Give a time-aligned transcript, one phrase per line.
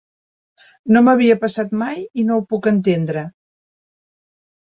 [0.95, 3.25] No m'havia passat mai i no ho puc entendre.